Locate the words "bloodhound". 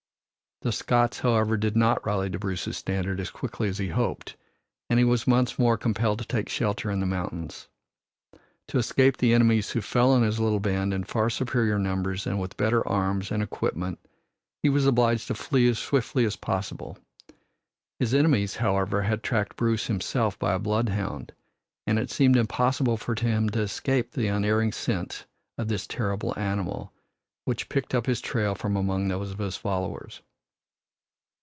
20.59-21.33